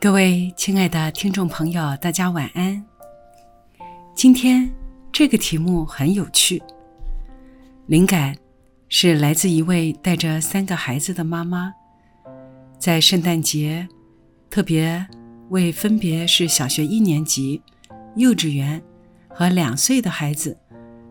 [0.00, 2.84] 各位亲爱的听众朋友，大家晚安。
[4.14, 4.70] 今天
[5.10, 6.62] 这个题目很有趣，
[7.86, 8.36] 灵感
[8.88, 11.74] 是来自一位带着三个孩子的妈妈，
[12.78, 13.88] 在圣诞节
[14.48, 15.04] 特别
[15.48, 17.60] 为分别是小学一年级、
[18.14, 18.80] 幼稚园
[19.28, 20.56] 和两岁的孩子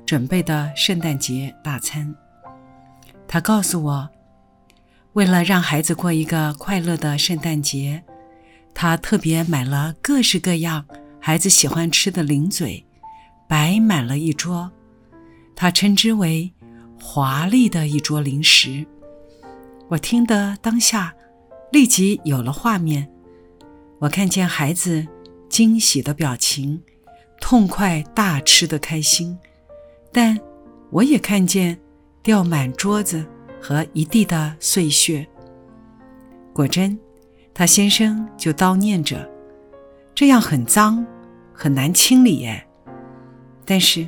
[0.06, 2.16] 准备的圣诞节大餐。
[3.28, 4.10] 她告诉我，
[5.12, 8.02] 为了让孩子过一个快乐的圣诞节。
[8.80, 10.86] 他特别买了各式各样
[11.20, 12.86] 孩子喜欢吃的零嘴，
[13.50, 14.72] 摆满了一桌，
[15.56, 16.54] 他称之为
[17.02, 18.86] “华丽的一桌零食”。
[19.90, 21.12] 我听得当下
[21.72, 23.10] 立即有了画面，
[23.98, 25.08] 我看见孩子
[25.50, 26.80] 惊喜的表情，
[27.42, 29.36] 痛快大吃的开心，
[30.12, 30.40] 但
[30.92, 31.76] 我也看见
[32.22, 33.26] 掉满桌子
[33.60, 35.28] 和一地的碎屑。
[36.54, 36.96] 果真。
[37.58, 39.28] 他先生就叨念着
[40.14, 41.04] ：“这样很脏，
[41.52, 42.68] 很难清理耶。”
[43.66, 44.08] 但是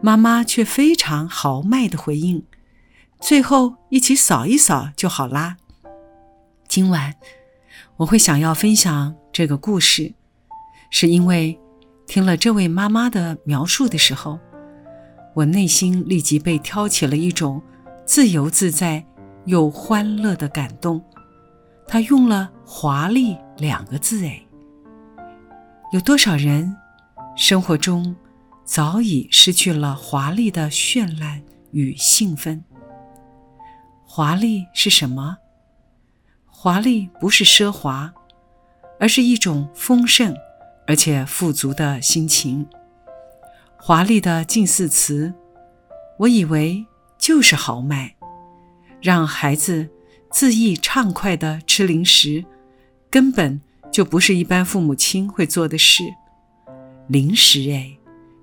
[0.00, 2.44] 妈妈却非常豪迈地回应
[3.22, 5.58] ：“最后一起扫一扫就好啦。”
[6.66, 7.14] 今晚
[7.98, 10.12] 我会想要分享这个故事，
[10.90, 11.56] 是因为
[12.08, 14.40] 听了这位妈妈的描述的时候，
[15.34, 17.62] 我内心立即被挑起了一种
[18.04, 19.06] 自由自在
[19.44, 21.00] 又欢乐的感动。
[21.86, 24.42] 他用了“华丽”两个字，哎，
[25.92, 26.74] 有多少人
[27.36, 28.16] 生活中
[28.64, 32.64] 早已失去了华丽的绚烂与兴奋？
[34.06, 35.36] 华丽是什么？
[36.46, 38.12] 华丽不是奢华，
[38.98, 40.34] 而是一种丰盛
[40.86, 42.66] 而且富足的心情。
[43.76, 45.32] 华丽的近似词，
[46.18, 46.86] 我以为
[47.18, 48.16] 就是豪迈，
[49.02, 49.90] 让孩子。
[50.32, 52.42] 恣意畅快地吃零食，
[53.12, 56.02] 根本就不是一般父母亲会做的事。
[57.08, 57.98] 零食哎，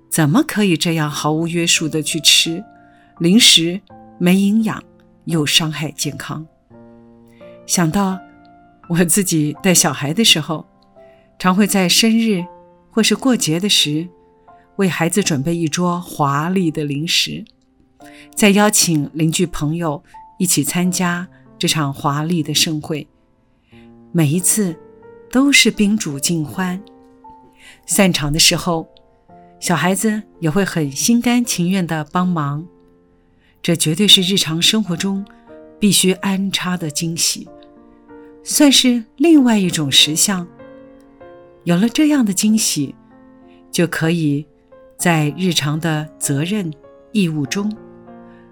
[0.08, 2.62] 怎么可以这样毫无约束的去吃？
[3.18, 3.80] 零食
[4.16, 4.80] 没营养，
[5.24, 6.46] 又伤害健康。
[7.66, 8.16] 想到
[8.88, 10.64] 我自己带小孩的时候，
[11.36, 12.44] 常会在生日
[12.92, 14.06] 或是过节的时，
[14.76, 17.44] 为孩子准备一桌华丽的零食，
[18.36, 20.04] 再邀请邻居朋友
[20.38, 21.26] 一起参加。
[21.58, 23.06] 这场华丽的盛会，
[24.12, 24.74] 每一次
[25.30, 26.82] 都是宾主尽欢。
[27.86, 28.88] 散场的时候，
[29.60, 32.66] 小孩子也会很心甘情愿地帮忙。
[33.62, 35.24] 这绝对是日常生活中
[35.78, 37.46] 必须安插的惊喜，
[38.42, 40.46] 算是另外一种实相。
[41.64, 42.94] 有了这样的惊喜，
[43.70, 44.46] 就可以
[44.96, 46.72] 在日常的责任
[47.12, 47.70] 义务中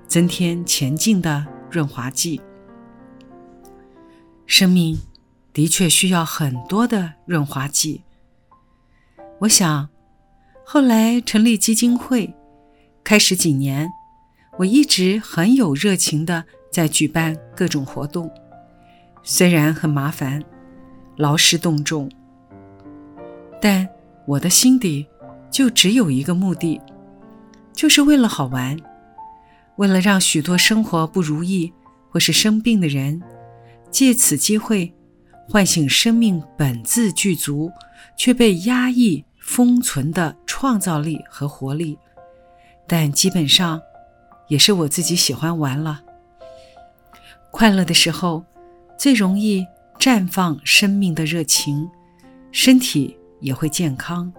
[0.06, 2.40] 增添前进的润滑剂。
[4.46, 4.98] 生命
[5.52, 8.02] 的确需要很多的润滑剂。
[9.40, 9.88] 我想，
[10.64, 12.34] 后来成立基金会，
[13.02, 13.88] 开始几年，
[14.58, 18.30] 我一直很有热情的在举办各种活动，
[19.22, 20.42] 虽然很麻烦，
[21.16, 22.10] 劳师动众，
[23.60, 23.88] 但
[24.26, 25.06] 我的心底
[25.50, 26.80] 就只有一个目的，
[27.72, 28.76] 就是为了好玩，
[29.76, 31.72] 为了让许多生活不如意
[32.10, 33.22] 或是生病的人。
[33.90, 34.92] 借此机会，
[35.50, 37.72] 唤醒生命本自具足
[38.16, 41.96] 却被压抑封存的创造力和活力，
[42.86, 43.80] 但基本上
[44.48, 46.02] 也是我自己喜欢玩了。
[47.50, 48.44] 快乐的时候，
[48.98, 49.66] 最容易
[49.98, 51.88] 绽放生命的热情，
[52.52, 54.30] 身体也会健康。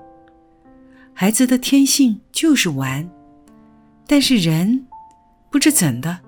[1.13, 3.09] 孩子的天性就是玩，
[4.05, 4.85] 但是人
[5.49, 6.19] 不知怎的，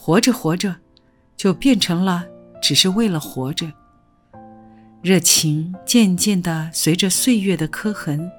[0.00, 0.74] 活着活着
[1.36, 2.24] 就变成了。
[2.62, 3.70] 只是为了活着，
[5.02, 8.30] 热情渐渐地随着岁月的刻痕，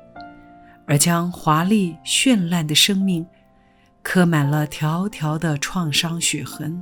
[0.85, 3.25] 而将华丽绚烂的生命
[4.03, 6.81] 刻满了条条的创伤血痕。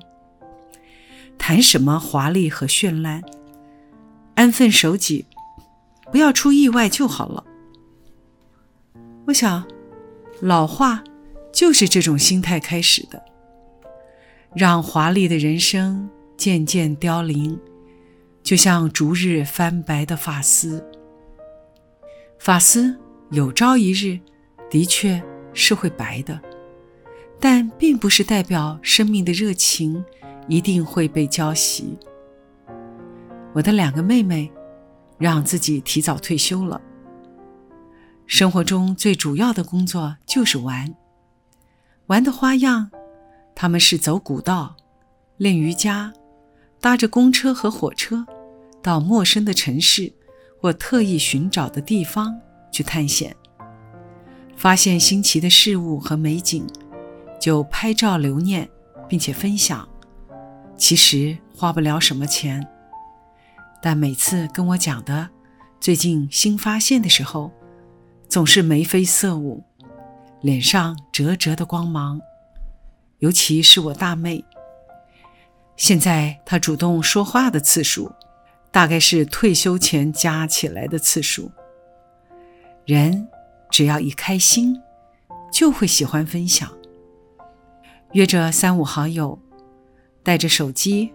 [1.37, 3.23] 谈什么华丽和绚烂？
[4.35, 5.25] 安分守己，
[6.11, 7.43] 不要出意外就好了。
[9.27, 9.67] 我想，
[10.41, 11.03] 老化
[11.53, 13.23] 就是这种心态开始的，
[14.55, 16.09] 让华丽的人生。
[16.37, 17.57] 渐渐凋零，
[18.45, 20.85] 就像逐日翻白的发丝。
[22.37, 22.95] 发丝
[23.31, 24.19] 有朝一日
[24.69, 25.21] 的确
[25.51, 26.39] 是会白的，
[27.39, 30.05] 但并不是代表生命的热情
[30.47, 31.85] 一定会被浇熄。
[33.53, 34.51] 我的两个妹妹
[35.17, 36.79] 让自己提早退休了。
[38.27, 40.93] 生活中最主要的工作就是玩，
[42.07, 42.91] 玩的花样，
[43.55, 44.75] 他们是走古道、
[45.37, 46.13] 练瑜伽、
[46.79, 48.23] 搭着公车和火车
[48.85, 50.13] 到陌生的城市
[50.61, 52.39] 或特意寻找的地方
[52.71, 53.35] 去探险，
[54.55, 56.67] 发现新奇的事物和美景，
[57.41, 58.69] 就拍照留念，
[59.09, 59.89] 并且分享。
[60.77, 62.67] 其实花不了什么钱，
[63.81, 65.31] 但每次跟我讲的
[65.79, 67.51] 最近新发现的时候。
[68.27, 69.63] 总是眉飞色舞，
[70.41, 72.19] 脸上灼灼的光芒。
[73.19, 74.43] 尤其是我大妹，
[75.77, 78.11] 现在她主动说话的次数，
[78.75, 81.49] 大概是退休前加起来的次数。
[82.85, 83.29] 人
[83.71, 84.81] 只要一开心，
[85.49, 86.69] 就会喜欢分享。
[88.11, 89.39] 约着三五好友，
[90.23, 91.13] 带着手机，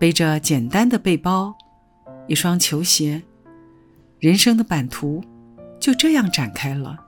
[0.00, 1.54] 背着简单的背包，
[2.26, 3.22] 一双球鞋，
[4.18, 5.22] 人生的版图。
[5.78, 6.98] 就这样展开了。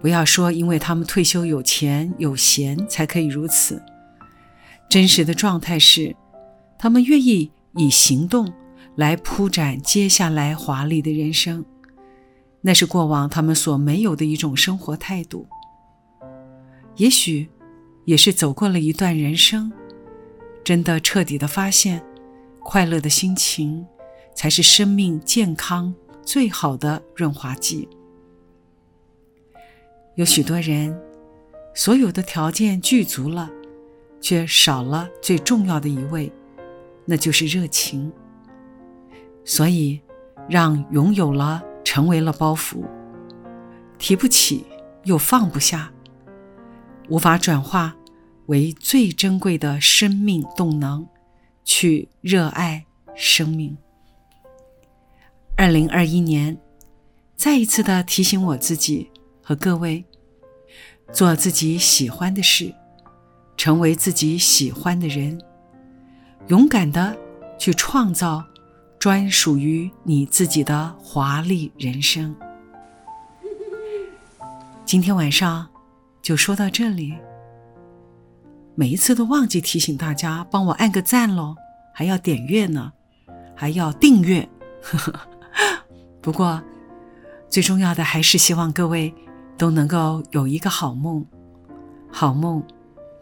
[0.00, 3.82] 不要说因为他们退休有钱有闲才可以如此，
[4.88, 6.14] 真实的状态是，
[6.78, 8.52] 他们愿意以行动
[8.96, 11.64] 来铺展接下来华丽的人生，
[12.60, 15.46] 那是过往他们所没有的一种生活态度。
[16.96, 17.48] 也许，
[18.04, 19.72] 也是走过了一段人生，
[20.62, 22.04] 真的彻底的发现，
[22.60, 23.86] 快乐的心情
[24.34, 25.94] 才是生命健康。
[26.24, 27.88] 最好的润滑剂。
[30.14, 30.96] 有许多人，
[31.74, 33.50] 所有的条件具足了，
[34.20, 36.32] 却少了最重要的一位，
[37.04, 38.12] 那就是热情。
[39.44, 40.00] 所以，
[40.48, 42.84] 让拥有了成为了包袱，
[43.98, 44.64] 提不起
[45.04, 45.92] 又放不下，
[47.08, 47.96] 无法转化
[48.46, 51.06] 为最珍贵的生命动能，
[51.64, 52.84] 去热爱
[53.14, 53.76] 生命。
[55.56, 56.56] 二零二一年，
[57.36, 59.10] 再一次的提醒我自己
[59.42, 60.04] 和各位：
[61.12, 62.74] 做自己喜欢的事，
[63.56, 65.40] 成为自己喜欢的人，
[66.48, 67.16] 勇敢的
[67.56, 68.44] 去创造
[68.98, 72.34] 专属于你自己的华丽人生。
[74.84, 75.66] 今天晚上
[76.20, 77.14] 就说到这里。
[78.74, 81.54] 每一次都忘记提醒大家帮我按个赞喽，
[81.94, 82.92] 还要点阅呢，
[83.54, 84.48] 还要订阅。
[84.82, 85.20] 呵呵。
[86.20, 86.60] 不过，
[87.48, 89.14] 最重要的还是希望各位
[89.56, 91.24] 都能够有一个好梦，
[92.10, 92.62] 好梦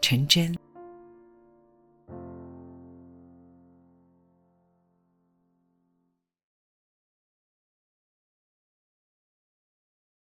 [0.01, 0.55] 成真。